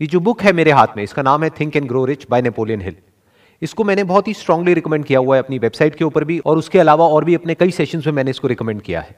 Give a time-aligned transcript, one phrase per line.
[0.00, 2.42] ये जो बुक है मेरे हाथ में, इसका नाम है think and grow rich by
[2.42, 2.96] Napoleon Hill
[3.62, 6.58] इसको मैंने बहुत ही स्ट्रांगली रिकमेंड किया हुआ है अपनी वेबसाइट के ऊपर भी, और
[6.58, 9.16] उसके अलावा और भी अपने कई सेशंस में मैंने इसको रिकमेंड किया है।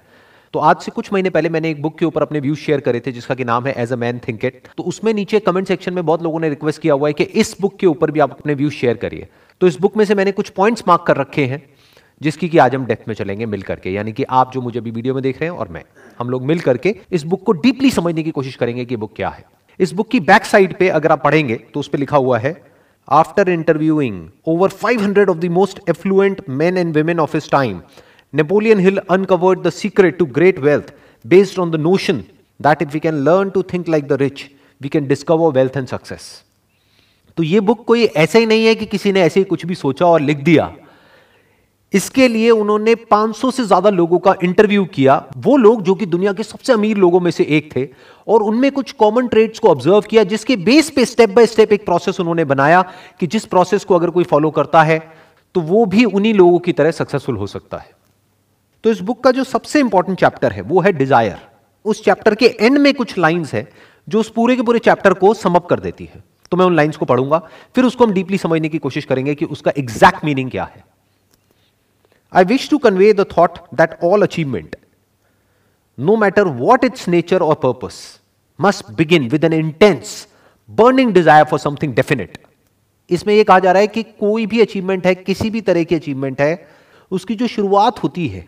[0.55, 3.01] तो आज से कुछ महीने पहले मैंने एक बुक के ऊपर अपने व्यूज़ शेयर करे
[3.01, 5.95] थे, जिसका कि नाम है as a man think it तो उसमें नीचे कमेंट सेक्शन
[5.95, 8.31] में बहुत लोगों ने रिक्वेस्ट किया हुआ है कि इस बुक के ऊपर भी आप
[8.31, 9.29] अपने व्यूज़ शेयर करिए।
[9.61, 11.63] तो इस बुक में से मैंने कुछ पॉइंट्स मार्क कर रखे हैं,
[12.21, 14.91] जिसकी कि आज हम डेप्थ में चलेंगे मिल करके। यानी कि आप जो मुझे अभी
[14.91, 15.85] वीडियो में देख रहे हैं और मैं,
[16.19, 19.29] हम लोग मिल करके इस बुक को डीपली समझने की कोशिश करेंगे कि बुक क्या
[19.29, 19.45] है।
[19.79, 22.65] इस बुक की बैक साइड पे अगर आप पढ़ेंगे तो उस पर लिखा हुआ है
[23.09, 27.81] after interviewing over 500 of the most affluent men and women of his time
[28.35, 30.95] Napoleon Hill uncovered the secret to great wealth
[31.27, 32.25] based on the notion
[32.61, 34.45] that if we can learn to think like the rich
[34.83, 36.45] we can discover wealth and success
[37.37, 39.75] तो ये book कोई ऐसा ही नहीं है कि किसी ने ऐसे ही कुछ भी
[39.75, 40.75] सोचा और लिख दिया।
[41.93, 46.33] इसके लिए उन्होंने 500 से ज़्यादा लोगों का इंटरव्यू किया। वो लोग जो कि दुनिया
[46.33, 47.87] के सबसे अमीर लोगों में से एक थे
[48.27, 51.85] और उनमें कुछ कॉमन ट्रेड्स को ऑब्ज़र्व किया, जिसके बेस पे स्टेप बाय स्टेप एक
[51.85, 52.83] प्रोसेस उन्होंने बनाया
[53.21, 54.99] कि जिस प्रोसेस को अगर कोई फॉलो करता है
[55.55, 57.91] तो वो भी उन्हीं लोगों की तरह सक्सेसफुल हो सकता है।
[58.85, 61.39] तो इस बुक का जो सबसे इंपॉर्टेंट चैप्टर है, वो है डिज़ायर
[61.85, 63.69] उस चैप्टर के एंड में कुछ लाइन्स है,
[64.09, 66.97] जो उस पूरे के पूरे चैप्टर को समअप कर देती है। तो मैं उन लाइंस
[66.97, 67.39] को पढ़ूँगा,
[67.75, 70.85] फिर उसको हम डीपली समझने की कोशिश करेंगे कि उसका एग्जैक्ट मीनिंग क्या है।
[72.33, 74.77] I wish to convey the thought that all achievement
[75.99, 77.99] no matter what its nature और purpose
[78.59, 80.27] must begin with an intense
[80.69, 82.39] burning desire for something definite
[83.11, 85.95] इसमें यह कहा जा रहा है कि कोई भी अचीवमेंट है, किसी भी तरह की
[85.95, 86.69] अचीवमेंट है,
[87.11, 88.47] उसकी जो शुरुआत होती है,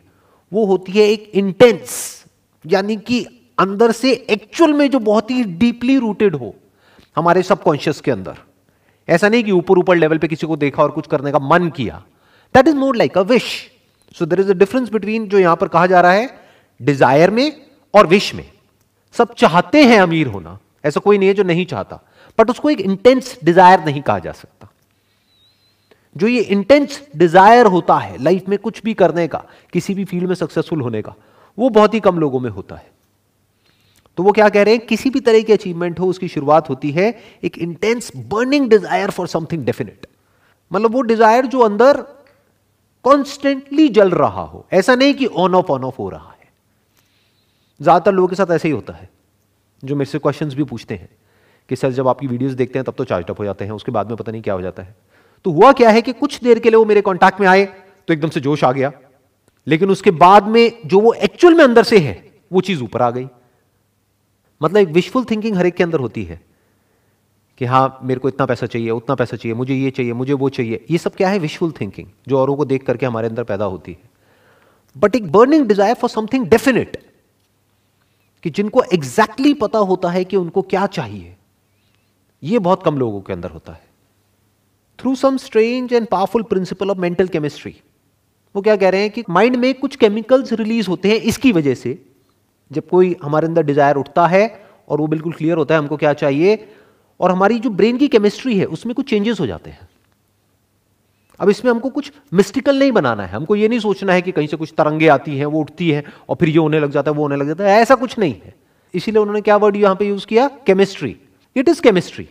[0.52, 2.24] वो होती है एक इंटेंस
[2.64, 3.24] यानी कि
[3.58, 6.55] अंदर से एक्चुअल में जो बहुत ही डीपली रूटेड हो,
[7.17, 8.36] हमारे सबकॉन्शियस के अंदर।
[9.08, 11.69] ऐसा नहीं कि ऊपर ऊपर लेवल पे किसी को देखा और कुछ करने का मन
[11.77, 12.02] किया।
[12.55, 13.50] That is more like a wish
[14.14, 16.28] so there is a difference between जो यहाँ पर कहा जा रहा है
[16.80, 17.60] डिज़ायर में
[17.94, 18.44] और विश में।
[19.14, 22.00] सब चाहते हैं अमीर होना, ऐसा कोई नहीं है जो नहीं चाहता।
[22.38, 24.68] बट उसको एक इंटेंस डिज़ायर नहीं कहा जा सकता।
[26.16, 30.29] जो ये इंटेंस डिज़ायर होता है लाइफ में कुछ भी करने का, किसी भी फ़ील्ड
[30.29, 31.14] में सक्सेसफुल होने का,
[31.58, 32.90] वो बहुत ही कम लोगों में होता है।
[34.18, 34.84] तो वो क्या कह रहे हैं?
[34.86, 39.29] किसी भी तरह की अचीवमेंट हो, उसकी शुरुआत होती है, एक intense burning desire for
[39.29, 40.06] something definite
[40.70, 42.05] मतलब वो डिज़ायर जो अंदर
[43.05, 46.51] कॉन्स्टेंटली जल रहा हो। ऐसा नहीं कि ऑन ऑफ़ ऑन ऑफ़ हो रहा है।
[47.80, 49.08] ज़्यादातर लोगों के साथ ऐसे ही होता है,
[49.83, 51.08] जो मेरे से क्वेश्चन भी पूछते हैं
[51.68, 53.92] कि, सर, जब आपकी वीडियोस देखते हैं, तब तो चार्ज अप हो जाते हैं, उसके
[53.92, 54.95] बाद में पता नहीं क्या हो जाता है।
[55.45, 57.64] तो हुआ क्या है कि कुछ देर के लिए वो मेरे कॉन्टैक्ट में आए
[58.08, 58.92] तो एकदम से जोश आ गया।
[59.67, 62.14] लेकिन उसके बाद में जो वो एक्चुअल में अंदर से है,
[62.52, 63.27] वो चीज़ ऊपर आ गई।
[64.61, 66.41] मतलब एक विशफुल थिंकिंग हर एक के अंदर होती है।
[67.58, 70.48] कि हाँ मेरे को इतना पैसा चाहिए, उतना पैसा चाहिए, मुझे ये चाहिए, मुझे वो
[70.48, 71.39] चाहिए। ये सब क्या है?
[71.39, 74.11] विशफुल थिंकिंग जो औरों को देख करके हमारे अंदर पैदा होती है।
[74.96, 76.96] बट एक burning desire for something definite
[78.45, 81.36] कि जिनको एग्जैक्टली exactly पता होता है कि उनको क्या चाहिए।
[82.42, 83.80] ये बहुत कम लोगों के अंदर होता है।
[84.98, 87.74] Through some strange and powerful principle of mental chemistry
[88.55, 91.74] वो क्या कह रहे हैं कि माइंड में कुछ केमिकल्स रिलीज़ होते हैं इसकी वजह
[91.74, 91.98] से।
[92.70, 94.45] जब कोई हमारे अंदर डिज़ायर उठता है
[94.89, 96.57] और वो बिल्कुल क्लियर होता है हमको क्या चाहिए?
[97.22, 99.88] और हमारी जो ब्रेन की केमिस्ट्री है, उसमें कुछ चेंजेस हो जाते हैं।
[101.40, 104.46] अब इसमें हमको कुछ मिस्टिकल नहीं बनाना है। हमको ये नहीं सोचना है कि कहीं
[104.46, 107.16] से कुछ तरंगे आती हैं, वो उठती है और फिर ये होने लग जाता है,
[107.16, 108.55] वो होने लग जाता है। ऐसा कुछ नहीं है।
[108.94, 110.48] इसीलिए उन्होंने क्या वर्ड यहाँ पे यूज़ किया?
[110.66, 111.16] केमिस्ट्री
[111.56, 112.28] इट इज़ केमिस्ट्री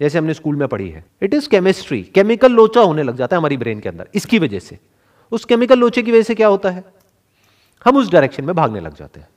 [0.00, 3.38] जैसे हमने स्कूल में पढ़ी है। इट इज़ केमिस्ट्री केमिकल लोचा होने लग जाता है
[3.38, 4.78] हमारी ब्रेन के अंदर, इसकी वजह से।
[5.32, 6.84] उस केमिकल लोचे की वजह से क्या होता है?
[7.84, 9.28] हम उस डायरेक्शन में भागने लग जाते हैं।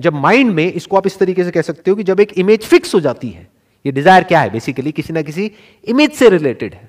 [0.00, 2.64] जब माइंड में इसको आप इस तरीके से कह सकते हो कि जब एक इमेज
[2.64, 3.48] फिक्स हो जाती है,
[3.84, 4.50] ये डिज़ायर क्या है?
[4.50, 5.50] बेसिकली किसी ना किसी
[5.84, 6.88] इमेज से रिलेटेड है।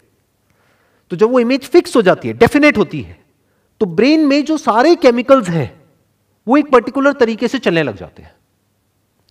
[1.11, 3.19] तो जब वो इमेज फिक्स हो जाती है डेफिनेट होती है
[3.81, 5.71] तो ब्रेन में जो सारे केमिकल्स हैं,
[6.47, 8.31] वो एक पर्टिकुलर तरीके से चलने लग जाते हैं।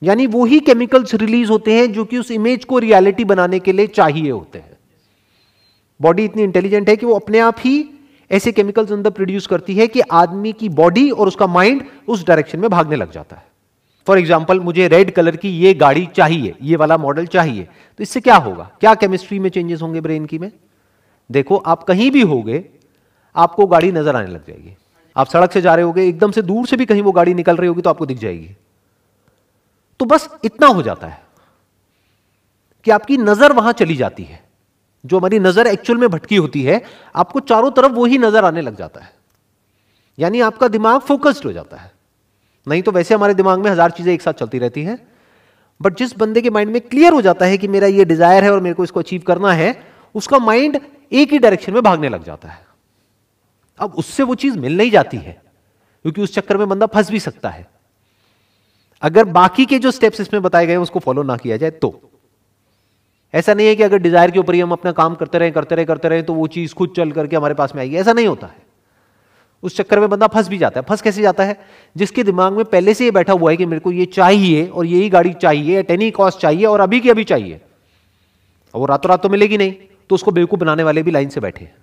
[0.02, 3.72] यानी वो ही केमिकल्स रिलीज़ होते हैं जो कि उस इमेज को रियलिटी बनाने के
[3.72, 4.78] लिए चाहिए होते हैं।
[6.00, 7.84] बॉडी इतनी इंटेलिजेंट है कि वो अपने आप ही
[8.30, 12.58] ऐसे केमिकल्स अंदर प्रोड्यूस करती है कि आदमी की बॉडी और उसका माइंड उस डायरेक्शन
[12.58, 13.44] में भागने लग जाता है।
[14.06, 17.62] फॉर एग्ज़ाम्पल मुझे रेड कलर की ये गाड़ी चाहिए, ये वाला मॉडल चाहिए
[17.98, 18.70] तो इससे क्या होगा?
[18.80, 20.50] क्या केमिस्ट्री में चेंजेस होंगे ब्रेन की में?
[21.30, 22.64] देखो, आप कहीं भी होगे,
[23.36, 24.76] आपको गाड़ी नज़र आने लग जाएगी।
[25.16, 27.56] आप सड़क से जा रहे होगे, एकदम से दूर से भी कहीं वो गाड़ी निकल
[27.56, 28.54] रही होगी तो आपको दिख जाएगी।
[30.00, 31.22] तो बस इतना हो जाता है
[32.86, 34.42] कि आपकी नज़र वहाँ चली जाती है।
[35.04, 36.82] जो हमारी नज़र एक्चुअल में भटकी होती है,
[37.14, 39.12] आपको चारों तरफ़ वही नज़र आने लग जाता है।
[40.18, 41.92] यानी आपका दिमाग फोकस्ड हो जाता है।
[42.66, 44.98] नहीं तो वैसे हमारे दिमाग में हज़ार चीज़ें एक साथ चलती रहती हैं।
[45.80, 48.50] बट जिस बंदे के माइंड में क्लियर हो जाता है कि मेरा ये डिज़ायर है
[48.52, 49.76] और मेरे को इसको अचीव करना है,
[50.14, 50.78] उसका माइंड
[51.12, 52.60] एक ही डायरेक्शन में भागने लग जाता है।
[53.78, 55.40] अब उससे वो चीज़ मिल नहीं जाती है,
[56.04, 57.66] क्योंकि उस चक्कर में बंदा फंस भी सकता है।
[59.02, 62.00] अगर बाकी के जो स्टेप्स इसमें बताए गए उसको फॉलो ना किया जाए तो।
[63.34, 65.74] ऐसा नहीं है कि अगर डिज़ायर के ऊपर ही हम अपना काम करते रहे करते
[65.74, 68.26] रहे करते रहे तो वो चीज़ खुद चल करके हमारे पास में आएगी। ऐसा नहीं
[68.26, 68.69] होता है।
[69.62, 71.60] उस चक्कर में बंदा फंस भी जाता है। फंस कैसे जाता है?
[71.96, 74.86] जिसके दिमाग में पहले से ये बैठा हुआ है कि मेरे को ये चाहिए और
[74.86, 77.60] यही गाड़ी चाहिए एट एनी कॉस्ट चाहिए और अभी की अभी चाहिए।
[78.74, 79.72] और वो रातों रात तो मिलेगी नहीं
[80.08, 81.74] तो उसको बेवकूफ़ बनाने वाले भी लाइन से बैठे हैं।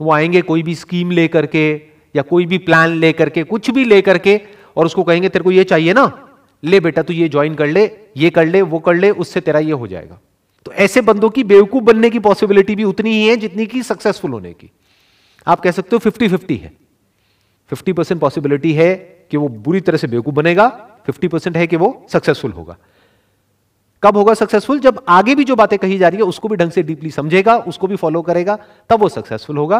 [0.00, 1.80] वो आएँगे कोई भी स्कीम ले करके
[2.16, 4.40] या कोई भी प्लान ले करके कुछ भी ले करके
[4.76, 6.28] और उसको कहेंगे, तेरे को ये चाहिए ना,
[6.64, 9.58] ले बेटा, तू ये ज्वाइन कर ले, ये कर ले, वो कर ले, उससे तेरा
[9.58, 10.20] ये हो जाएगा।
[10.64, 14.30] तो ऐसे बंदों की बेवकूफ़ बनने की पॉसिबिलिटी भी उतनी ही है जितनी की सक्सेसफुल
[14.30, 14.70] होने की।
[15.46, 16.72] आप कह सकते हो फिफ्टी फिफ्टी है।
[17.70, 18.94] फिफ्टी परसेंट पॉसिबिलिटी है
[19.30, 20.68] कि वो बुरी तरह से बेवकूफ़ बनेगा
[21.06, 22.76] फिफ्टी परसेंट है कि वो सक्सेसफुल होगा।
[24.02, 26.70] कब होगा सक्सेसफुल जब आगे भी जो बातें कही जा रही है, उसको भी ढंग
[26.70, 28.58] से डीपली समझेगा, उसको भी फॉलो करेगा,
[28.90, 29.78] तब वो सक्सेसफुल होगा।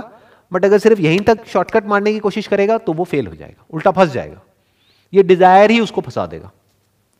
[0.52, 3.64] बट अगर सिर्फ़ यहीं तक शॉर्टकट मारने की कोशिश करेगा तो वो फेल हो जाएगा,
[3.70, 4.40] उल्टा फंस जाएगा।
[5.12, 6.50] ये डिज़ायर ही उसको फंसा देगा।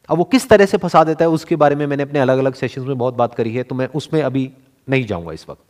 [0.09, 2.55] अब वो किस तरह से फंसा देता है, उसके बारे में मैंने अपने अलग अलग
[2.55, 4.51] सेशन में बहुत बात करी है तो मैं उसमें अभी
[4.89, 5.63] नहीं जाऊँगा इस वक्त।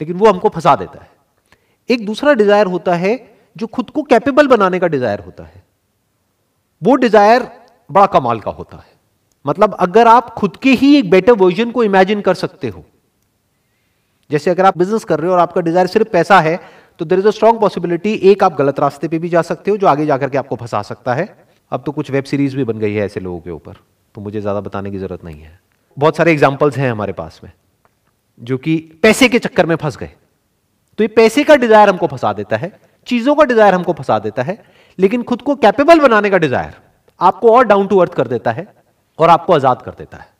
[0.00, 1.08] लेकिन वो हमको फंसा देता है।
[1.88, 3.16] एक दूसरा डिज़ायर होता है
[3.56, 5.62] जो खुद को कैपेबल बनाने का डिज़ायर होता है।
[6.82, 7.48] वो डिज़ायर
[7.90, 8.92] बड़ा कमाल का होता है।
[9.44, 12.84] मतलब अगर आप खुद के ही एक बेटर वर्जन को इमेजिन कर सकते हो।
[14.30, 16.58] जैसे अगर आप बिज़नेस कर रहे हो और आपका डिज़ायर सिर्फ़ पैसा है
[17.00, 19.76] तो there is a strong possibility एक आप गलत रास्ते पे भी जा सकते हो,
[19.76, 21.26] जो आगे जाकर के आपको फंसा सकता है।
[21.72, 23.76] अब तो कुछ वेब सीरीज़ भी बन गई है ऐसे लोगों के ऊपर
[24.14, 25.58] तो मुझे ज़्यादा बताने की ज़रूरत नहीं है।
[25.96, 27.50] बहुत सारे एग्जाम्पल्स हैं हमारे पास में,
[28.40, 30.10] जो कि पैसे के चक्कर में फंस गए।
[30.98, 32.72] तो ये पैसे का डिज़ायर हमको फंसा देता है,
[33.06, 34.58] चीज़ों का डिज़ायर हमको फंसा देता है,
[34.98, 36.74] लेकिन खुद को कैपेबल बनाने का डिज़ायर
[37.20, 38.66] आपको और डाउन टू अर्थ कर देता है
[39.18, 40.32] और आपको आज़ाद कर देता है।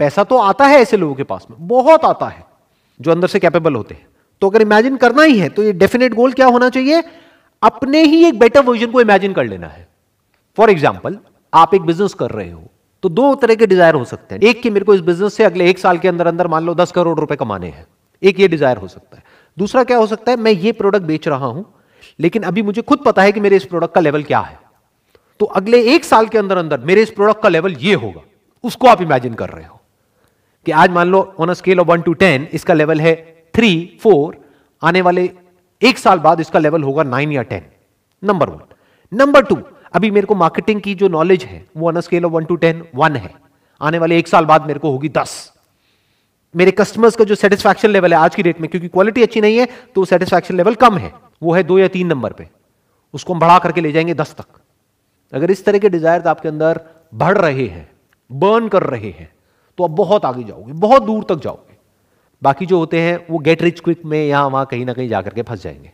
[0.00, 2.44] पैसा तो आता है ऐसे लोगों के पास में, बहुत आता है
[3.00, 4.06] जो अंदर से कैपेबल होते हैं।
[4.42, 7.02] तो अगर इमेजिन करना ही है तो ये डेफिनेट गोल क्या होना चाहिए?
[7.62, 9.86] अपने ही एक बेटर वर्जन को इमेजिन कर लेना है।
[10.58, 11.18] फॉर एग्ज़ाम्पल
[11.52, 12.62] आप एक बिज़नेस कर रहे हो
[13.02, 15.44] तो दो तरह के डिज़ायर हो सकते हैं। एक कि मेरे को इस बिज़नेस से
[15.44, 17.86] अगले एक साल के अंदर अंदर मान लो दस करोड़ रुपए कमाने हैं।
[18.22, 19.22] एक ये डिज़ायर हो सकता है।
[19.56, 21.64] दूसरा क्या हो सकता है, मैं ये प्रोडक्ट बेच रहा हूँ,
[22.18, 24.58] लेकिन अभी मुझे खुद पता है कि मेरे इस प्रोडक्ट का लेवल क्या है।
[25.40, 28.20] तो अगले एक साल के अंदर अंदर मेरे इस प्रोडक्ट का लेवल ये होगा।
[28.64, 29.80] उसको आप इमेजिन कर रहे हो
[30.66, 33.14] कि आज मान लो on a scale of one to ten इसका लेवल है
[33.54, 34.36] थ्री फोर
[34.82, 35.30] आने वाले
[35.82, 37.62] एक साल बाद इसका लेवल होगा नाइन या ten
[38.22, 38.60] number one
[39.12, 39.58] number two
[39.94, 42.82] अभी मेरे को मार्केटिंग की जो नॉलेज है, वो on scale of one to ten
[42.94, 43.30] one है।
[43.80, 45.52] आने वाले एक साल बाद मेरे को होगी दस।
[46.56, 49.58] मेरे कस्टमर्स का जो सेटिस्फैक्शन लेवल है आज की डेट में, क्योंकि क्वालिटी अच्छी नहीं
[49.58, 51.12] है तो सेटिस्फैक्शन लेवल कम है।
[51.42, 52.48] वो है दो या तीन नंबर पे।
[53.14, 54.60] उसको हम बढ़ा करके ले जाएँगे दस तक।
[55.32, 56.80] अगर इस तरह के डिज़ायर आपके अंदर
[57.14, 57.88] बढ़ रहे हैं
[58.30, 59.30] बर्न कर रहे हैं
[59.78, 61.76] तो आप बहुत आगे जाओगे, बहुत दूर तक जाओगे।
[62.42, 65.34] बाकी जो होते हैं, वो गेट रिच क्विक में यहाँ वहाँ कहीं ना कहीं जाकर
[65.34, 65.92] के फंस जाएँगे।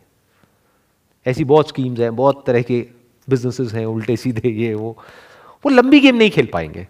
[1.25, 2.79] ऐसी बहुत स्कीम्स हैं, बहुत तरह के
[3.27, 4.97] बिजनेसेस हैं, उल्टे सीधे ये वो।
[5.65, 6.87] वो लंबी गेम नहीं खेल पाएँगे।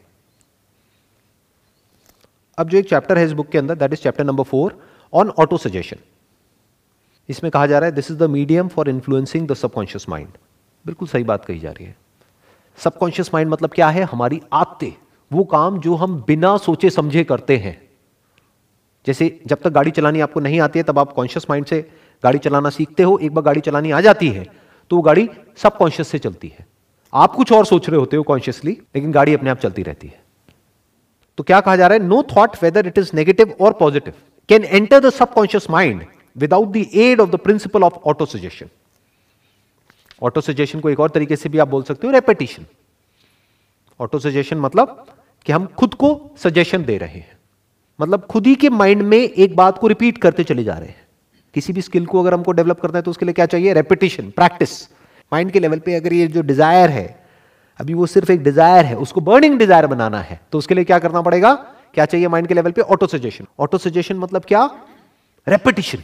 [2.58, 4.78] अब जो एक चैप्टर है इस बुक के अंदर that is chapter number four
[5.14, 5.98] on autosuggestion
[7.30, 10.30] इसमें कहा जा रहा है this is the medium for influencing the subconscious mind
[10.86, 11.96] बिल्कुल सही बात कही जा रही है।
[12.78, 14.04] सबकॉन्शियस माइंड मतलब क्या है?
[14.04, 14.92] हमारी आदतें।
[15.32, 17.82] वो काम जो हम बिना सोचे समझे करते हैं।
[19.08, 21.82] जैसे जब तक गाड़ी चलानी आपको नहीं आती है, तब आप कॉन्शियस माइंड से
[22.24, 24.46] गाड़ी चलाना सीखते हो, एक बार गाड़ी चलानी आ जाती है
[24.92, 26.66] तो वो गाड़ी सबकॉन्शियस से चलती है।
[27.14, 30.23] आप कुछ और सोच रहे होते हो कॉन्शियसली लेकिन गाड़ी अपने आप चलती रहती है।
[31.38, 32.04] तो क्या कहा जा रहा है?
[32.04, 34.14] No thought whether it is negative और positive
[34.50, 36.06] can enter the subconscious mind
[36.38, 37.94] without the aid of the principle of
[38.26, 38.70] autosuggestion
[40.42, 42.66] autosuggestion को एक और तरीके से भी आप बोल सकते हो रेपिटेशन
[44.00, 45.06] ऑटो सजेशन मतलब
[45.46, 47.38] कि हम खुद को सजेशन दे रहे हैं।
[48.00, 51.02] मतलब खुद ही के माइंड में एक बात को रिपीट करते चले जा रहे हैं।
[51.56, 53.74] किसी भी स्किल को अगर हमको डेवलप करना है तो उसके लिए क्या चाहिए?
[53.74, 54.82] रेपिटेशन प्रैक्टिस
[55.34, 57.23] माइंड के लेवल पे अगर ये जो डिज़ायर है
[57.80, 61.00] अभी वो सिर्फ़ एक डिज़ायर है, उसको बर्निंग डिज़ायर बनाना है। तो उसके लिए क्या
[61.00, 61.54] करना पड़ेगा?
[61.94, 62.82] क्या चाहिए माइंड के लेवल पे?
[62.82, 64.70] ऑटो सजेशन ऑटो सजेशन मतलब क्या?
[65.48, 66.04] रेपिटेशन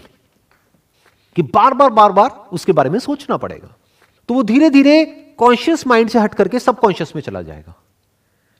[1.35, 3.75] कि बार बार बार बार उसके बारे में सोचना पड़ेगा।
[4.29, 5.05] तो वो धीरे धीरे
[5.39, 7.73] कॉन्शियस माइंड से हट करके सबकॉन्शियस में चला जाएगा।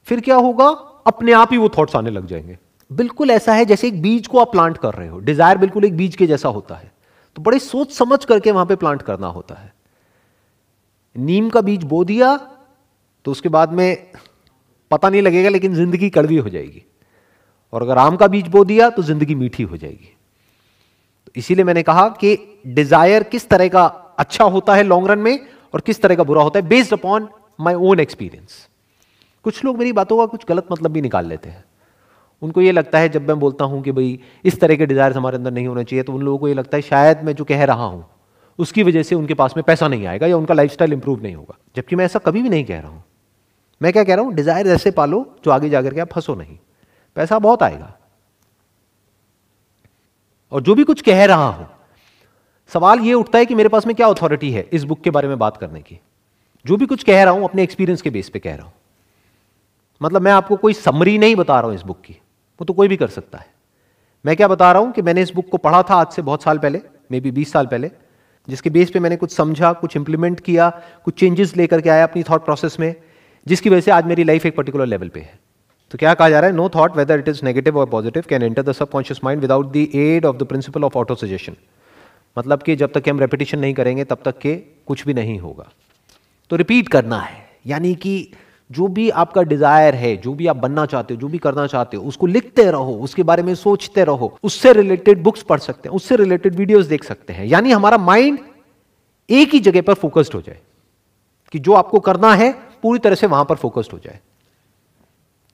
[0.07, 0.67] फिर क्या होगा?
[1.07, 2.57] अपने आप ही वो थॉट्स आने लग जाएँगे।
[2.91, 5.97] बिल्कुल ऐसा है जैसे एक बीज को आप प्लांट कर रहे हो। डिज़ायर बिल्कुल एक
[5.97, 6.91] बीज के जैसा होता है।
[7.35, 9.73] तो बड़े सोच समझ करके वहाँ पे प्लांट करना होता है।
[11.15, 12.35] नीम का बीज बो दिया
[13.25, 14.11] तो उसके बाद में
[14.91, 16.83] पता नहीं लगेगा, लेकिन ज़िंदगी कड़वी हो जाएगी।
[17.73, 20.13] और अगर आम का बीज बो दिया तो ज़िंदगी मीठी हो जाएगी।
[21.27, 23.85] तो इसीलिए मैंने कहा कि डिज़ायर किस तरह का
[24.19, 25.39] अच्छा होता है लॉन्ग रन में,
[25.73, 27.27] और किस तरह का बुरा होता है based upon
[27.59, 28.67] my own experience
[29.45, 31.63] कुछ लोग मेरी बातों का कुछ गलत मतलब भी निकाल लेते हैं।
[32.41, 35.37] उनको ये लगता है, जब मैं बोलता हूँ कि भाई, इस तरह के डिज़ायर हमारे
[35.37, 37.63] अंदर नहीं होने चाहिए तो उन लोगों को ये लगता है, शायद मैं जो कह
[37.63, 38.03] रहा हूँ,
[38.59, 41.35] उसकी वजह से उनके पास में पैसा नहीं आएगा, या उनका लाइफ स्टाइल इंप्रूव नहीं
[41.35, 43.03] होगा। जबकि मैं ऐसा कभी भी नहीं कह रहा हूँ।
[43.81, 44.33] मैं क्या कह रहा हूँ?
[44.33, 46.57] डिज़ायर ऐसे पालो जो आगे जाकर के आप फंसो नहीं।
[47.15, 47.93] पैसा बहुत आएगा।
[50.51, 51.67] और जो भी कुछ कह रहा हूँ,
[52.71, 55.27] सवाल यह उठता है कि मेरे पास में क्या अथॉरिटी है इस बुक के बारे
[55.27, 55.99] में बात करने की।
[56.65, 58.73] जो भी कुछ कह रहा हूँ, अपने एक्सपीरियंस के बेस पे कह रहा हूँ।
[60.01, 62.87] मतलब मैं आपको कोई समरी नहीं बता रहा हूँ इस बुक की। वो तो कोई
[62.87, 63.47] भी कर सकता है।
[64.25, 66.43] मैं क्या बता रहा हूँ कि मैंने इस बुक को पढ़ा था आज से बहुत
[66.43, 66.81] साल पहले
[67.11, 67.91] मे बी बीस साल पहले,
[68.47, 70.69] जिसके बेस पे मैंने कुछ समझा, कुछ इंप्लीमेंट किया,
[71.03, 72.95] कुछ चेंजेस लेकर के आया अपनी थॉट प्रोसेस में।
[73.47, 75.39] जिसकी वजह से आज मेरी लाइफ एक पर्टिकुलर लेवल पे है।
[75.91, 76.55] तो क्या कहा जा रहा है?
[76.55, 79.87] No thought whether it is negative और positive can enter the subconscious mind without the
[79.95, 81.55] aid of the principle of autosuggestion
[82.37, 84.55] मतलब कि जब तक कि हम रेपिटेशन नहीं करेंगे, तब तक के
[84.87, 85.71] कुछ भी नहीं होगा।
[86.49, 88.31] तो रिपीट करना है। यानी कि
[88.71, 91.97] जो भी आपका डिज़ायर है, जो भी आप बनना चाहते हो, जो भी करना चाहते
[91.97, 95.95] हो, उसको लिखते रहो, उसके बारे में सोचते रहो। उससे रिलेटेड बुक्स पढ़ सकते हैं,
[95.95, 98.39] उससे रिलेटेड वीडियोस देख सकते हैं। यानी हमारा माइंड
[99.29, 100.59] एक ही जगह पर फोकस्ड हो जाए
[101.51, 104.19] कि जो आपको करना है पूरी तरह से वहाँ पर फोकस्ड हो जाए।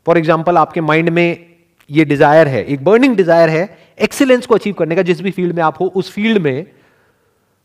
[0.05, 1.55] फॉर एग्ज़ाम्पल आपके माइंड में
[1.89, 5.55] ये डिज़ायर है, एक बर्निंग डिज़ायर है एक्सीलेंस को अचीव करने का, जिस भी फ़ील्ड
[5.55, 6.65] में आप हो, उस फ़ील्ड में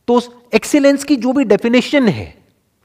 [0.08, 2.34] तो उस एक्सीलेंस की जो भी डेफिनेशन है,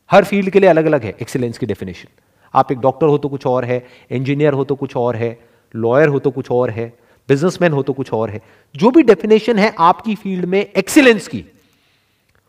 [0.10, 2.08] हर फ़ील्ड के लिए अलग अलग है एक्सीलेंस की डेफिनेशन
[2.54, 5.38] आप एक डॉक्टर हो तो कुछ और है इंजीनियर हो तो कुछ और है
[5.74, 6.88] लॉयर हो तो कुछ और है
[7.30, 8.42] बिजनेसमैन हो तो कुछ और है।
[8.76, 11.44] जो भी डेफिनेशन है आपकी फ़ील्ड में एक्सीलेंस की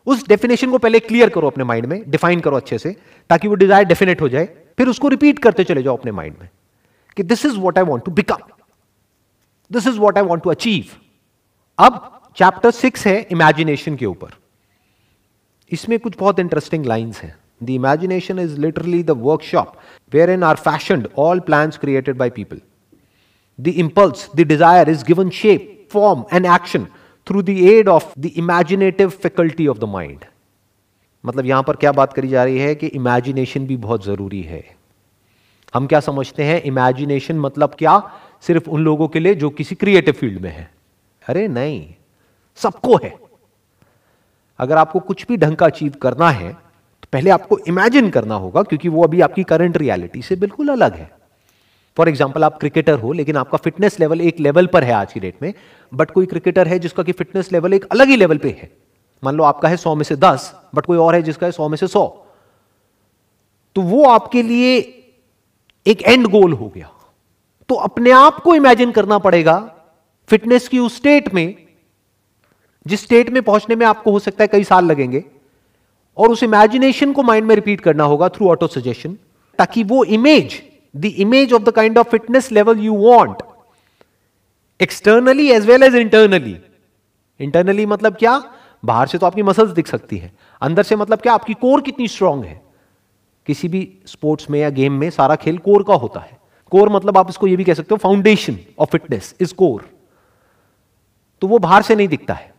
[0.07, 2.95] उस डेफिनेशन को पहले क्लियर करो अपने माइंड में डिफाइन करो अच्छे से
[3.29, 4.45] ताकि वो डिज़ायर डेफिनेट हो जाए
[4.77, 6.49] फिर उसको रिपीट करते चले जाओ अपने माइंड में
[7.17, 8.43] कि this is what I want to become
[9.71, 10.85] this is what I want to achieve
[11.79, 14.27] अब चैप्टर सिक्स है इमेजिनेशन के ऊपर।
[15.71, 19.71] इसमें कुछ बहुत इंटरेस्टिंग लाइन्स हैं। The imagination is literally workshop
[20.13, 22.59] where wherein are fashioned all plans created by people.
[23.59, 26.85] The impulse, the desire is given shape, form, and action
[27.27, 30.25] through the aid of the imaginative faculty of the mind
[31.23, 34.63] मतलब यहाँ पर क्या बात करी जा रही है कि इमेजिनेशन भी बहुत ज़रूरी है।
[35.73, 36.61] हम क्या समझते हैं?
[36.61, 38.01] इमेजिनेशन मतलब क्या?
[38.41, 40.69] सिर्फ़ उन लोगों के लिए जो किसी क्रिएटिव फ़ील्ड में है।
[41.23, 41.93] अरे नहीं,
[42.59, 43.13] सबको है।
[44.59, 48.63] अगर आपको कुछ भी ढंग का अचीव करना है तो पहले आपको इमेजिन करना होगा
[48.63, 51.09] क्योंकि वो अभी आपकी करंट रियलिटी से बिल्कुल अलग है।
[51.97, 55.19] फॉर एग्ज़ाम्पल आप क्रिकेटर हो, लेकिन आपका फिटनेस लेवल एक लेवल पर है आज की
[55.19, 55.53] डेट में
[55.91, 58.69] बट कोई क्रिकेटर है जिसका कि फिटनेस लेवल एक अलग ही लेवल पे है।
[59.23, 61.69] मान लो आपका है सौ में से दस बट कोई और है जिसका है सौ
[61.69, 62.05] में से सौ।
[63.75, 64.77] तो वो आपके लिए
[65.85, 66.91] एक एंड गोल हो गया।
[67.69, 69.57] तो अपने आप को इमेजिन करना पड़ेगा
[70.29, 71.55] फिटनेस की उस स्टेट में,
[72.85, 75.23] जिस स्टेट में पहुँचने में आपको हो सकता है कई साल लगेंगे,
[76.17, 79.17] और उस इमेजिनेशन को माइंड में रिपीट करना होगा थ्रू ऑटो सजेशन
[79.59, 80.61] ताकि वो image
[80.97, 83.41] the image of the kind of fitness level you want
[84.79, 86.57] externally as well as internally
[87.39, 88.41] internally मतलब क्या?
[88.83, 91.33] बाहर से तो आपकी मसल्स दिख सकती है। अंदर से मतलब क्या?
[91.33, 92.61] आपकी कोर कितनी स्ट्रांग है।
[93.47, 96.37] किसी भी स्पोर्ट्स में या गेम में सारा खेल कोर का होता है।
[96.71, 99.89] कोर मतलब आप इसको ये भी कह सकते हो foundation of fitness is core
[101.41, 102.53] तो वो बाहर से नहीं दिखता है।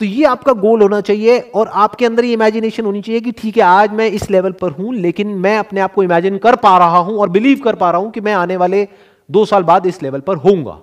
[0.00, 3.56] तो ये आपका गोल होना चाहिए और आपके अंदर ये इमेजिनेशन होनी चाहिए कि ठीक
[3.56, 6.76] है, आज मैं इस लेवल पर हूँ, लेकिन मैं अपने आप को इमेजिन कर पा
[6.78, 8.86] रहा हूँ और बिलीव कर पा रहा हूँ कि मैं आने वाले
[9.28, 10.78] दो साल बाद इस लेवल पर होऊँगा।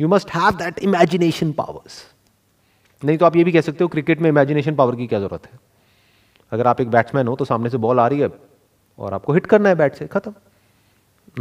[0.00, 2.04] You must have that imagination powers
[3.02, 5.46] नहीं तो आप ये भी कह सकते हो क्रिकेट में इमेजिनेशन पावर की क्या ज़रूरत
[5.46, 5.58] है?
[6.52, 8.30] अगर आप एक बैट्समैन हो तो सामने से बॉल आ रही है
[8.98, 10.34] और आपको हिट करना है बैट से, खत्म।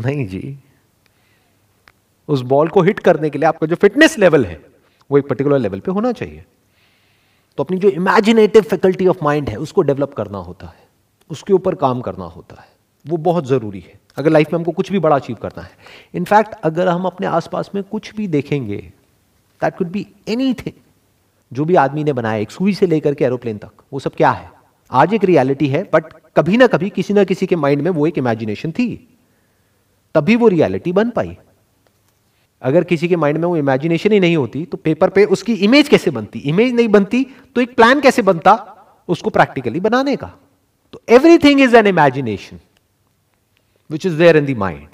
[0.02, 0.58] नहीं जी।
[2.30, 4.60] उस बॉल को हिट करने के लिए आपका जो फिटनेस लेवल है
[5.12, 6.46] वो एक पर्टिकुलर लेवल पे होना चाहिए।
[7.58, 10.88] तो अपनी जो इमेजिनेटिव फैकल्टी ऑफ़ माइंड है, उसको डेवलप करना होता है।
[11.30, 12.68] उसके ऊपर काम करना होता है।
[13.08, 15.70] वो बहुत ज़रूरी है। अगर लाइफ में हमको कुछ भी बड़ा अचीव करना है।
[16.14, 18.78] इनफैक्ट अगर हम अपने आसपास में कुछ भी देखेंगे
[19.62, 20.56] दैट कुड बी एनी
[21.54, 24.32] जो भी आदमी ने बनाया, एक सुई से लेकर के एरोप्लेन तक, वो सब क्या
[24.32, 24.52] है?
[24.92, 26.04] आज एक रियलिटी है बट
[26.36, 29.18] कभी ना कभी किसी ना किसी के माइंड में वो एक इमेजिनेशन थी।
[30.16, 31.38] तभी वो रियलिटी बन पाई।
[32.62, 35.88] अगर किसी के माइंड में वो इमेजिनेशन ही नहीं होती तो पेपर पे उसकी इमेज
[35.88, 36.40] कैसे बनती?
[36.40, 38.54] इमेज नहीं बनती तो एक प्लान कैसे बनता?
[39.08, 40.32] उसको प्रैक्टिकली बनाने का।
[40.94, 42.60] तो everything is an imagination
[43.90, 44.88] which is there in the mind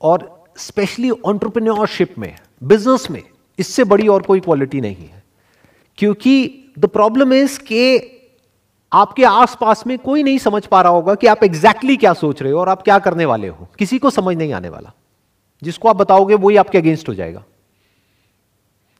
[0.00, 3.22] और स्पेशली ऑन्टरप्रिन्योरशिप में बिज़नेस में,
[3.58, 5.22] इससे बड़ी और कोई क्वालिटी नहीं है।
[5.98, 7.98] क्योंकि द प्रॉब्लम इज़ के
[8.92, 12.42] आपके आसपास में कोई नहीं समझ पा रहा होगा कि आप एग्जैक्टली exactly क्या सोच
[12.42, 14.92] रहे हो और आप क्या करने वाले हो। किसी को समझ नहीं आने वाला।
[15.62, 17.42] जिसको आप बताओगे वही आपके अगेंस्ट हो जाएगा।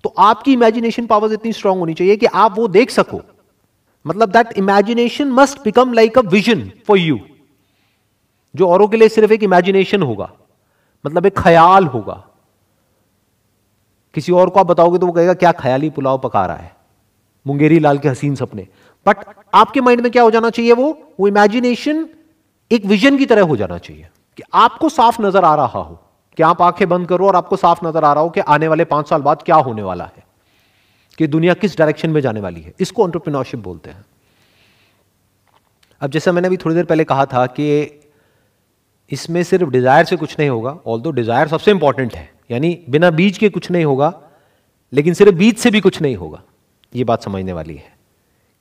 [0.04, 3.20] तो आपकी इमेजिनेशन पावर्स इतनी स्ट्रांग होनी चाहिए कि आप वो देख सको।
[4.04, 7.18] मतलब that imagination must become like a vision for you
[8.54, 10.30] जो औरों के लिए सिर्फ़ एक इमेजिनेशन होगा
[11.04, 12.22] मतलब एक ख्याल होगा।
[14.14, 16.76] किसी और को आप बताओगे तो वो कहेगा, क्या ख्याली पुलाव पका रहा है?
[17.46, 18.66] मुंगेरी लाल के हसीन सपने।
[19.06, 21.14] बट आपके माइंड में क्या हो जाना चाहिए वो?
[21.20, 22.06] वो इमेजिनेशन
[22.70, 25.98] एक विजन की तरह हो जाना चाहिए कि आपको साफ़ नज़र आ रहा हो।
[26.38, 28.84] कि आप आँखें बंद करो और आपको साफ़ नज़र आ रहा हो कि आने वाले
[28.86, 30.24] पाँच साल बाद क्या होने वाला है,
[31.18, 34.04] कि दुनिया किस डायरेक्शन में जाने वाली है। इसको ऑन्टरप्रिनोरशिप बोलते हैं।
[36.00, 37.68] अब जैसे मैंने अभी थोड़ी देर पहले कहा था कि
[39.10, 43.10] इसमें सिर्फ़ डिज़ायर से कुछ नहीं होगा ऑल दो डिज़ायर सबसे इंपॉर्टेंट है। यानी बिना
[43.12, 44.12] बीज के कुछ नहीं होगा,
[44.92, 46.42] लेकिन सिर्फ़ बीज से भी कुछ नहीं होगा।
[46.92, 47.92] ये बात समझने वाली है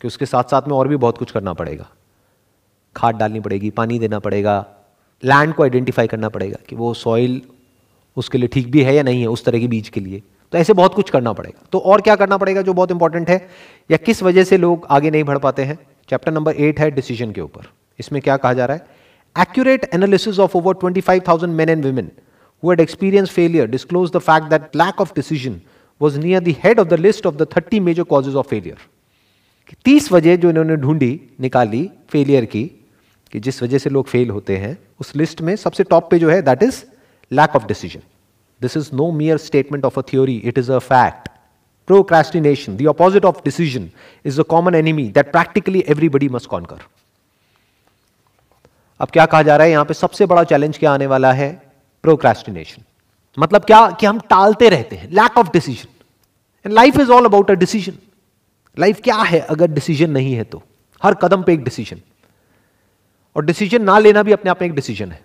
[0.02, 1.88] कि उसके साथ साथ में और भी बहुत कुछ करना पड़ेगा।
[2.96, 4.66] खाद डालनी पड़ेगी, पानी देना पड़ेगा
[5.24, 7.42] लैंड को आइडेंटिफाई करना पड़ेगा कि वो सॉइल
[8.18, 10.58] उसके लिए ठीक भी है या नहीं है उस तरह के बीज के लिए। तो
[10.58, 13.50] ऐसे बहुत कुछ करना पड़ेगा। तो और क्या करना पड़ेगा जो बहुत इंपॉर्टेंट है?
[13.92, 15.80] या किस वजह से लोग आगे नहीं बढ़ पाते हैं?
[16.10, 17.62] चैप्टर नंबर एट है डिसीज़न के ऊपर।
[18.00, 18.88] इसमें क्या कहा जा रहा है?
[19.42, 22.12] Accurate analysis of over twenty five thousand men and women
[22.64, 25.54] who had experienced failure disclosed the fact that lack of decision
[26.02, 28.78] was near the head of the list of the 30 major causes of failure.
[29.86, 32.64] तीस वजह जो इन्होंने ढूंढी, निकाली failure की,
[33.32, 36.30] कि जिस वजह से लोग फेल होते हैं, उस लिस्ट में सबसे टॉप पे जो
[36.30, 36.84] है that is
[37.32, 38.02] lack of decision
[38.62, 41.30] this is no mere statement of a theory it is a fact
[41.88, 43.86] procrastination, the opposite of decision,
[44.26, 46.78] is a common enemy that practically everybody must conquer.
[49.00, 49.72] अब क्या कहा जा रहा है?
[49.72, 51.50] यहाँ पे सबसे बड़ा चैलेंज क्या आने वाला है?
[52.04, 52.84] प्रोक्रेस्टिनेशन
[53.38, 55.90] मतलब क्या, कि हम टालते रहते हैं lack of decision
[56.66, 57.98] and life is all about a decision
[58.78, 60.64] life क्या है अगर डिसीज़न नहीं है तो?
[61.02, 62.02] हर कदम पे एक डिसीज़न
[63.36, 65.24] और डिसीज़न ना लेना भी अपने आप में एक डिसीज़न है.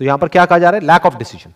[0.00, 0.86] तो यहाँ पर क्या कहा जा रहा है?
[0.86, 1.52] लैक ऑफ़ डिसीज़न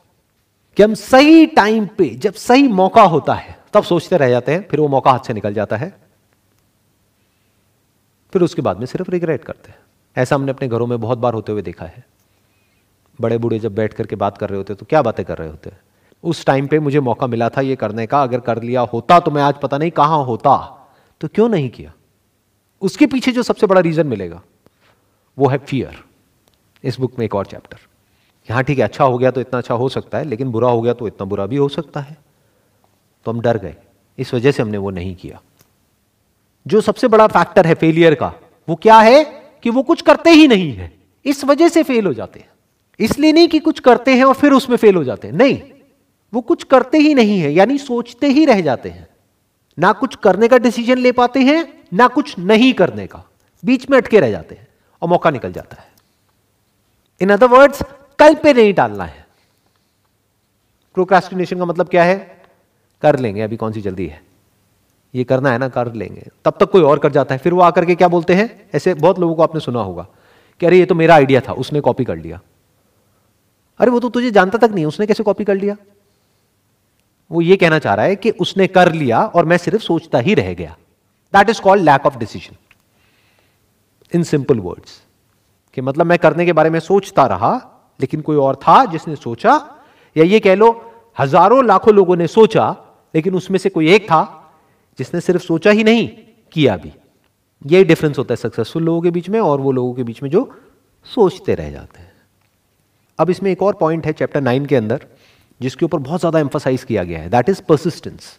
[0.76, 4.66] कि हम सही टाइम पे जब सही मौका होता है, तब सोचते रह जाते हैं,
[4.68, 5.88] फिर वो मौका हाथ से निकल जाता है।
[8.32, 9.78] फिर उसके बाद में सिर्फ़ रिग्रेट करते हैं।
[10.16, 12.04] ऐसा हमने अपने घरों में बहुत बार होते हुए देखा है।
[13.18, 15.72] बड़े बूढ़े जब बैठ करके बात कर रहे होते तो क्या बातें कर रहे होते
[16.24, 19.30] उस टाइम पे मुझे मौका मिला था ये करने का, अगर कर लिया होता तो
[19.30, 20.56] मैं आज पता नहीं कहाँ होता।
[21.20, 21.92] तो क्यों नहीं किया?
[22.82, 24.42] उसके पीछे जो सबसे बड़ा रीजन मिलेगा,
[25.38, 26.02] वो है फियर
[26.84, 27.78] इस बुक में एक और चैप्टर
[28.50, 30.80] यहाँ ठीक है अच्छा हो गया तो इतना अच्छा हो सकता है, लेकिन बुरा हो
[30.82, 32.16] गया तो इतना बुरा भी हो सकता है।
[33.26, 33.76] तो हम डर गए।
[34.18, 35.40] इस वजह से हमने वो नहीं किया।
[36.66, 38.32] जो सबसे बड़ा फैक्टर है फेलियर का,
[38.68, 39.24] वो क्या है
[39.62, 40.92] कि वो कुछ करते ही नहीं है।
[41.24, 42.48] इस वजह से फेल हो जाते हैं।
[43.00, 45.60] इसलिए नहीं कि कुछ करते हैं और फिर उसमें फेल हो जाते हैं। नहीं,
[46.32, 49.06] वो कुछ करते ही नहीं है, यानी सोचते ही रह जाते हैं।
[49.78, 53.24] ना कुछ करने का डिसीज़न ले पाते हैं, ना कुछ नहीं करने का।
[53.64, 54.68] बीच में अटके रह जाते हैं
[55.02, 55.88] और मौका निकल जाता है।
[57.20, 57.82] इन अदर वर्ड्स
[58.18, 59.26] कल पे नहीं डालना है।
[60.94, 62.42] प्रोक्रास्टिनेशन का मतलब क्या है?
[63.02, 64.22] कर लेंगे, अभी कौन सी जल्दी है?
[65.14, 67.60] ये करना है ना, कर लेंगे। तब तक कोई और कर जाता है। फिर वो
[67.60, 68.70] आकर के क्या बोलते हैं?
[68.74, 70.06] ऐसे बहुत लोगों को आपने सुना होगा
[70.60, 72.40] कि अरे, ये तो मेरा आइडिया था, उसने कॉपी कर लिया।
[73.78, 75.76] अरे, वो तो तुझे जानता तक नहीं उसने कैसे कॉपी कर लिया?
[77.32, 80.34] वो ये कहना चाह रहा है कि उसने कर लिया और मैं सिर्फ़ सोचता ही
[80.34, 80.76] रह गया।
[81.34, 82.56] That is called lack of decision
[84.14, 85.02] in simple words
[85.74, 89.54] कि मतलब मैं करने के बारे में सोचता रहा लेकिन कोई और था जिसने सोचा?
[90.16, 90.70] या ये कह लो,
[91.16, 92.70] हज़ारों लाखों लोगों ने सोचा,
[93.14, 94.22] लेकिन उसमें से कोई एक था
[94.98, 96.08] जिसने सिर्फ़ सोचा ही नहीं,
[96.52, 96.92] किया भी।
[97.62, 100.30] यही डिफरेंस होता है सक्सेसफुल लोगों के बीच में और वो लोगों के बीच में
[100.30, 100.50] जो
[101.06, 102.12] सोचते रह जाते हैं।
[103.18, 105.06] अब इसमें एक और पॉइंट है चैप्टर नाइन के अंदर,
[105.60, 108.38] जिसके ऊपर बहुत ज़्यादा एम्फोसाइज किया गया है that is persistence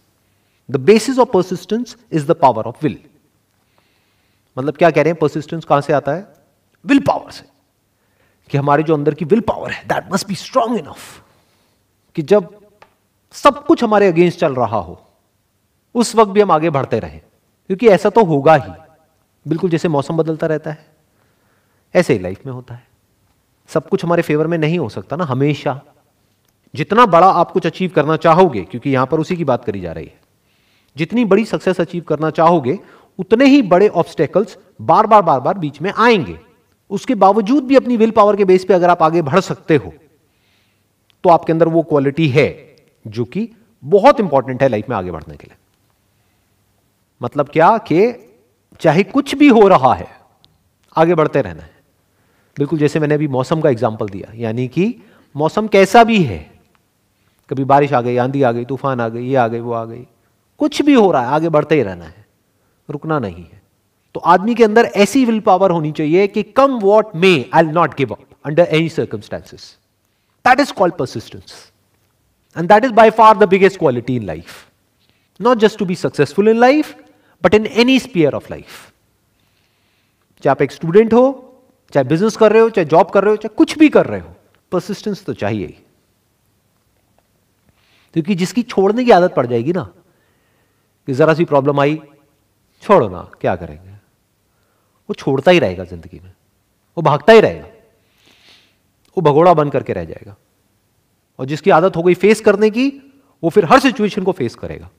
[0.69, 2.97] the basis of persistence is the power of will
[4.57, 5.19] मतलब क्या कह रहे हैं?
[5.19, 6.27] परसिस्टेंस कहाँ से आता है?
[6.85, 7.43] विल पावर से।
[8.49, 11.23] कि हमारे जो अंदर की विल पावर है that must be strong enough
[12.15, 12.59] कि जब
[13.31, 15.01] सब कुछ हमारे अगेंस्ट चल रहा हो,
[15.95, 17.17] उस वक्त भी हम आगे बढ़ते रहे।
[17.67, 18.73] क्योंकि ऐसा तो होगा ही।
[19.47, 20.85] बिल्कुल जैसे मौसम बदलता रहता है।
[21.95, 22.87] ऐसे ही लाइफ में होता है।
[23.67, 25.81] सब कुछ हमारे फेवर में नहीं हो सकता ना, हमेशा।
[26.75, 29.91] जितना बड़ा आप कुछ अचीव करना चाहोगे, क्योंकि यहाँ पर उसी की बात करी जा
[29.91, 30.19] रही है।
[30.97, 32.79] जितनी बड़ी सक्सेस अचीव करना चाहोगे,
[33.19, 36.39] उतने ही बड़े ऑब्स्टेकल्स बार बार बार बार बीच में आएँगे।
[36.95, 39.93] उसके बावजूद भी अपनी विल पावर के बेस पे अगर आप आगे बढ़ सकते हो
[41.23, 42.47] तो आपके अंदर वो क्वालिटी है
[43.05, 43.47] जो कि
[43.83, 45.57] बहुत इंपॉर्टेंट है लाइफ में आगे बढ़ने के लिए।
[47.21, 48.11] मतलब क्या कि
[48.81, 50.07] चाहे कुछ भी हो रहा है,
[50.95, 51.73] आगे बढ़ते रहना है।
[52.57, 54.95] बिल्कुल जैसे मैंने अभी मौसम का एग्ज़ाम्पल दिया, यानी कि
[55.35, 56.39] मौसम कैसा भी है,
[57.49, 59.83] कभी बारिश आ गई, आंधी आ गई, तूफ़ान आ गई, ये आ गई, वो आ
[59.85, 60.05] गई,
[60.59, 62.25] कुछ भी हो रहा है, आगे बढ़ते ही रहना है,
[62.89, 63.61] रुकना नहीं है।
[64.15, 67.97] तो आदमी के अंदर ऐसी विल पावर होनी चाहिए कि come what may I not
[67.97, 69.71] give up under any circumstances
[70.45, 71.53] that is called persistence
[72.57, 74.67] and that is by far the biggest quality in life
[75.41, 76.95] not just to be successful in life
[77.43, 78.91] but in any sphere of life
[80.43, 81.23] चाहे आप एक student हो,
[81.93, 84.19] चाहे business कर रहे हो, चाहे job कर रहे हो, चाहे कुछ भी कर रहे
[84.19, 84.35] हो
[84.71, 85.77] परसिस्टेंस तो चाहिए ही।
[88.13, 89.83] क्योंकि जिसकी छोड़ने की आदत पड़ जाएगी ना,
[91.07, 92.01] कि जरा सी प्रॉब्लम आई,
[92.81, 93.94] छोड़ो ना, क्या करेंगे?
[95.09, 96.31] वो छोड़ता ही रहेगा ज़िंदगी में।
[96.97, 97.67] वो भागता ही रहेगा।
[99.17, 100.35] वो भगोड़ा बन करके रह जाएगा।
[101.39, 102.87] और जिसकी आदत हो गई फेस करने की,
[103.43, 104.89] वो फिर हर सिचुएशन को फेस करेगा।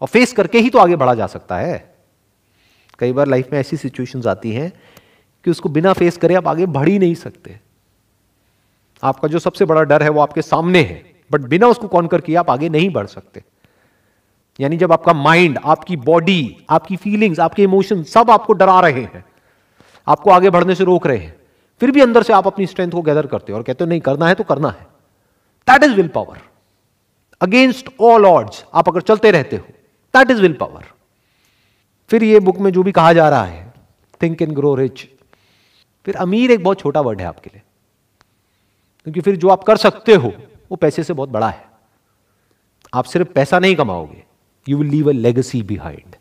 [0.00, 1.94] और फेस करके ही तो आगे बढ़ा जा सकता है।
[2.98, 4.72] कई बार लाइफ में ऐसी सिचुएशंस आती हैं
[5.44, 7.60] कि उसको बिना फेस करे आप आगे बढ़ ही नहीं सकते।
[9.02, 12.36] आपका जो सबसे बड़ा डर है वो आपके सामने है बट बिना उसको कॉन्कर किए
[12.36, 13.44] आप आगे नहीं बढ़ सकते।
[14.60, 19.24] यानी जब आपका माइंड आपकी बॉडी आपकी फीलिंग्स आपके इमोशन सब आपको डरा रहे हैं,
[20.06, 21.34] आपको आगे बढ़ने से रोक रहे हैं,
[21.80, 24.00] फिर भी अंदर से आप अपनी स्ट्रेंथ को गैदर करते हो और कहते हो, नहीं,
[24.00, 24.86] करना है तो करना है।
[25.68, 26.40] That is will power
[27.40, 29.66] against all odds आप अगर चलते रहते हो
[30.14, 30.84] दैट इज़ विल पावर
[32.10, 33.72] फिर ये बुक में जो भी कहा जा रहा है
[34.22, 35.06] थिंक एंड ग्रो रिच
[36.06, 37.62] फिर अमीर एक बहुत छोटा वर्ड है आपके लिए।
[39.06, 40.32] क्योंकि फिर जो आप कर सकते हो,
[40.70, 41.64] वो पैसे से बहुत बड़ा है।
[42.94, 44.22] आप सिर्फ़ पैसा नहीं कमाओगे।
[44.68, 46.16] You will leave a legacy behind